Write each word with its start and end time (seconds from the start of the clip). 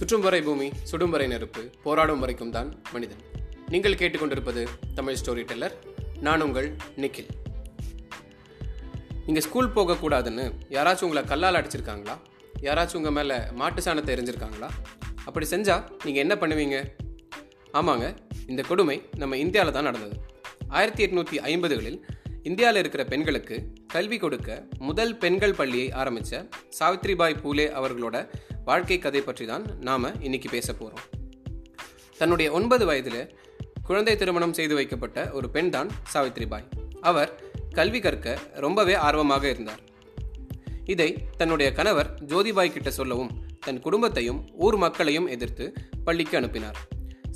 சுற்றும் 0.00 0.22
வரை 0.24 0.38
பூமி 0.44 0.66
சுடும் 0.90 1.10
வரை 1.14 1.24
நெருப்பு 1.30 1.62
போராடும் 1.84 2.22
வரைக்கும் 2.22 2.52
தான் 2.54 2.68
மனிதன். 2.92 3.22
நீங்கள் 3.72 3.96
கேட்டுக்கொண்டிருப்பது 4.00 4.62
தமிழ் 4.98 5.18
ஸ்டோரி 5.20 5.42
டெல்லர். 5.50 5.74
நான் 6.26 6.44
உங்கள் 6.44 6.68
நிக்கில். 7.02 7.28
நீங்கள் 9.26 9.44
ஸ்கூல் 9.46 9.68
போகக்கூடாதுன்னு 9.76 10.44
யாராச்சும் 10.76 11.06
உங்களை 11.08 11.22
கல்லால் 11.32 11.58
அடிச்சிருக்காங்களா? 11.60 12.14
யாராச்சும் 12.66 13.00
உங்கள் 13.00 13.16
மேலே 13.18 13.36
மாட்டு 13.60 13.82
சாணத்தை 13.86 14.14
எரிஞ்சிருக்காங்களா? 14.16 14.70
அப்படி 15.28 15.48
செஞ்சால் 15.54 15.84
நீங்கள் 16.04 16.22
என்ன 16.24 16.36
பண்ணுவீங்க? 16.42 16.78
ஆமாங்க 17.80 18.08
இந்த 18.52 18.64
கொடுமை 18.70 18.96
நம்ம 19.22 19.36
இந்தியாவில் 19.44 19.76
தான் 19.78 19.88
நடந்தது. 19.90 20.16
ஆயிரத்தி 20.78 21.04
எட்நூற்றி 21.06 21.38
ஐம்பதுகளில் 21.52 22.00
இந்தியாவில் 22.50 22.80
இருக்கிற 22.82 23.04
பெண்களுக்கு 23.04 23.58
கல்வி 23.96 24.18
கொடுக்க 24.18 24.50
முதல் 24.88 25.14
பெண்கள் 25.24 25.58
பள்ளியை 25.60 25.90
ஆரம்பித்த 26.02 26.46
சாவித்ரிபாய் 26.78 27.42
பூலே 27.42 27.68
அவர்களோட 27.80 28.16
வாழ்க்கை 28.68 28.96
கதை 28.98 29.20
பற்றி 29.22 29.44
தான் 29.46 29.64
நாம் 29.80 30.06
இன்னைக்கு 30.20 30.48
பேச 30.50 30.68
போகிறோம் 30.72 31.04
தன்னுடைய 32.18 32.48
ஒன்பது 32.52 32.84
வயதில் 32.86 33.22
குழந்தை 33.82 34.14
திருமணம் 34.16 34.52
செய்து 34.52 34.74
வைக்கப்பட்ட 34.74 35.18
ஒரு 35.32 35.46
பெண் 35.54 35.70
தான் 35.70 35.90
சாவித்ரிபாய் 36.12 36.66
அவர் 37.00 37.30
கல்வி 37.74 38.00
கற்க 38.00 38.36
ரொம்பவே 38.64 38.94
ஆர்வமாக 39.06 39.44
இருந்தார். 39.48 39.80
இதை 40.84 41.08
தன்னுடைய 41.36 41.68
கணவர் 41.72 42.10
ஜோதிபாய் 42.32 42.74
கிட்ட 42.76 42.90
சொல்லவும் 42.90 43.32
தன் 43.66 43.80
குடும்பத்தையும் 43.80 44.40
ஊர் 44.66 44.76
மக்களையும் 44.76 45.28
எதிர்த்து 45.36 45.66
பள்ளிக்கு 46.04 46.36
அனுப்பினார். 46.36 46.78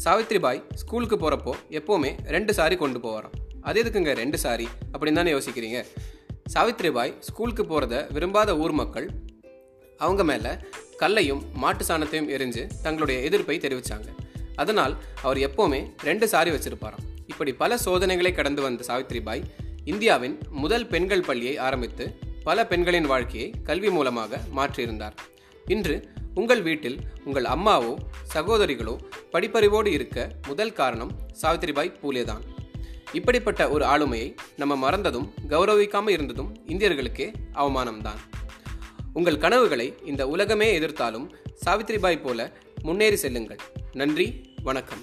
சாவித்ரிபாய் 0.04 0.62
ஸ்கூலுக்கு 0.82 1.16
போகிறப்போ 1.16 1.54
எப்போவுமே 1.78 2.10
ரெண்டு 2.36 2.54
சாரி 2.54 2.76
கொண்டு 2.76 2.98
போவாராம். 2.98 3.36
அது 3.60 3.82
எதுக்குங்க 3.82 4.14
ரெண்டு 4.22 4.38
சாரி 4.38 4.68
அப்படின்னு 4.92 5.20
தானே 5.20 5.32
யோசிக்கிறீங்க? 5.36 5.80
சாவித்ரிபாய் 6.54 7.14
ஸ்கூலுக்கு 7.28 7.64
போகிறத 7.64 7.96
விரும்பாத 8.12 8.50
ஊர் 8.64 8.74
மக்கள் 8.80 9.06
அவங்க 9.98 10.22
மேலே 10.24 10.52
கல்லையும் 11.02 11.42
மாட்டு 11.62 11.84
சாணத்தையும் 11.88 12.30
எரிஞ்சு 12.36 12.62
தங்களுடைய 12.84 13.18
எதிர்ப்பை 13.28 13.56
தெரிவித்தாங்க 13.64 14.08
அதனால் 14.62 14.94
அவர் 15.22 15.38
எப்போவுமே 15.46 15.80
ரெண்டு 16.08 16.26
சாரி 16.32 16.50
வச்சிருப்பாராம். 16.50 17.04
இப்படி 17.26 17.52
பல 17.62 17.76
சோதனைகளை 17.84 18.32
கடந்து 18.32 18.62
வந்த 18.62 18.84
சாவித்ரிபாய் 18.88 19.44
இந்தியாவின் 19.92 20.36
முதல் 20.62 20.86
பெண்கள் 20.92 21.26
பள்ளியை 21.28 21.54
ஆரம்பித்து 21.58 22.04
பல 22.44 22.66
பெண்களின் 22.70 23.08
வாழ்க்கையை 23.12 23.48
கல்வி 23.62 23.90
மூலமாக 23.90 24.40
மாற்றியிருந்தார். 24.58 25.16
இன்று 25.66 25.96
உங்கள் 26.34 26.62
வீட்டில் 26.62 26.98
உங்கள் 27.24 27.46
அம்மாவோ 27.54 27.92
சகோதரிகளோ 28.34 28.94
படிப்பறிவோடு 29.32 29.90
இருக்க 29.96 30.26
முதல் 30.48 30.72
காரணம் 30.72 31.12
சாவித்ரிபாய் 31.42 31.96
பூலே 32.00 32.24
தான் 32.24 32.44
இப்படிப்பட்ட 33.12 33.62
ஒரு 33.70 33.84
ஆளுமையை 33.84 34.28
நம்ம 34.60 34.76
மறந்ததும் 34.84 35.28
கௌரவிக்காம 35.48 36.10
இருந்ததும் 36.10 36.50
இந்தியர்களுக்கே 36.66 37.28
அவமானம்தான். 37.54 38.22
உங்கள் 39.14 39.38
கனவுகளை 39.38 39.94
இந்த 40.04 40.28
உலகமே 40.28 40.78
எதிர்த்தாலும் 40.78 41.26
சாவித்ரிபாய் 41.66 42.22
போல 42.22 42.50
முன்னேறி 42.82 43.16
செல்லுங்கள். 43.16 43.60
நன்றி 43.92 44.26
வணக்கம். 44.62 45.02